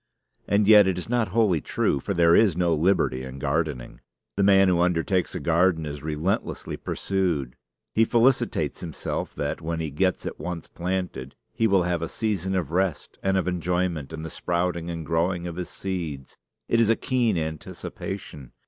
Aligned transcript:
And 0.47 0.67
yet 0.67 0.87
it 0.87 0.97
is 0.97 1.07
not 1.07 1.27
wholly 1.27 1.61
true; 1.61 1.99
for 1.99 2.15
there 2.15 2.35
is 2.35 2.57
no 2.57 2.73
liberty 2.73 3.21
in 3.21 3.37
gardening. 3.37 4.01
The 4.35 4.41
man 4.41 4.67
who 4.67 4.81
undertakes 4.81 5.35
a 5.35 5.39
garden 5.39 5.85
is 5.85 6.01
relentlessly 6.01 6.75
pursued. 6.75 7.55
He 7.93 8.03
felicitates 8.03 8.79
himself 8.79 9.35
that, 9.35 9.61
when 9.61 9.79
he 9.79 9.91
gets 9.91 10.25
it 10.25 10.39
once 10.39 10.65
planted, 10.67 11.35
he 11.53 11.67
will 11.67 11.83
have 11.83 12.01
a 12.01 12.09
season 12.09 12.55
of 12.55 12.71
rest 12.71 13.19
and 13.21 13.37
of 13.37 13.47
enjoyment 13.47 14.11
in 14.11 14.23
the 14.23 14.31
sprouting 14.31 14.89
and 14.89 15.05
growing 15.05 15.45
of 15.45 15.55
his 15.55 15.69
seeds. 15.69 16.35
It 16.67 16.79
is 16.79 16.89
a 16.89 16.95
keen 16.95 17.37
anticipation. 17.37 18.53